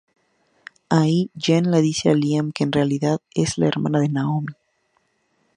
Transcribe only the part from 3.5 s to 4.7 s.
la hermana de Naomi.